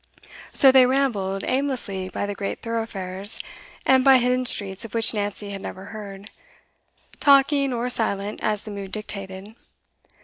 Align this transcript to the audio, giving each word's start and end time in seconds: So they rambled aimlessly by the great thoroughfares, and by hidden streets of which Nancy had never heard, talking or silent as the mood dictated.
So 0.51 0.71
they 0.71 0.87
rambled 0.87 1.43
aimlessly 1.43 2.09
by 2.09 2.25
the 2.25 2.33
great 2.33 2.57
thoroughfares, 2.57 3.37
and 3.85 4.03
by 4.03 4.17
hidden 4.17 4.47
streets 4.47 4.83
of 4.83 4.95
which 4.95 5.13
Nancy 5.13 5.51
had 5.51 5.61
never 5.61 5.85
heard, 5.93 6.31
talking 7.19 7.71
or 7.71 7.87
silent 7.87 8.39
as 8.41 8.63
the 8.63 8.71
mood 8.71 8.91
dictated. 8.91 9.53